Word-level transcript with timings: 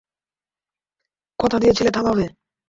কথা 1.39 1.57
দিয়েছিলে, 1.59 1.89
থামাবে! 1.91 2.25